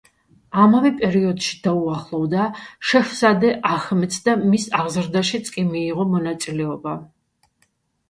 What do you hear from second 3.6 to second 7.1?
აჰმედს და მის აღზრდაშიც კი მიიღო მონაწილეობა.